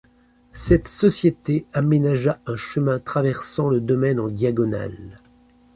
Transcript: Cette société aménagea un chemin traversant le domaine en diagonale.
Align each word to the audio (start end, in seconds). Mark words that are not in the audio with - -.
Cette 0.55 0.87
société 0.87 1.67
aménagea 1.73 2.39
un 2.47 2.55
chemin 2.55 2.97
traversant 2.97 3.69
le 3.69 3.79
domaine 3.79 4.19
en 4.19 4.29
diagonale. 4.29 5.21